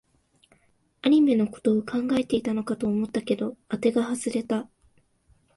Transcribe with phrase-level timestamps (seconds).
[1.03, 4.67] アニメのことを考えていたのかと思ったけど、あてが外れた